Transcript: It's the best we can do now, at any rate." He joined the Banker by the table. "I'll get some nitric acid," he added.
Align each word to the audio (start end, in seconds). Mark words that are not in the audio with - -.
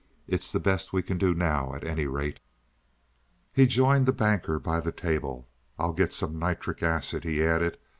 It's 0.25 0.51
the 0.51 0.59
best 0.59 0.91
we 0.93 1.03
can 1.03 1.19
do 1.19 1.35
now, 1.35 1.75
at 1.75 1.83
any 1.83 2.07
rate." 2.07 2.39
He 3.53 3.67
joined 3.67 4.07
the 4.07 4.11
Banker 4.11 4.57
by 4.57 4.79
the 4.79 4.91
table. 4.91 5.47
"I'll 5.77 5.93
get 5.93 6.11
some 6.11 6.39
nitric 6.39 6.81
acid," 6.81 7.23
he 7.23 7.43
added. 7.43 7.77